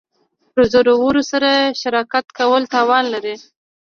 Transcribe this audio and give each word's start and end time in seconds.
د 0.55 0.57
زورورو 0.71 1.21
سره 1.31 1.49
شراکت 1.81 2.25
کول 2.39 2.63
تاوان 2.73 3.05
لري. 3.13 3.35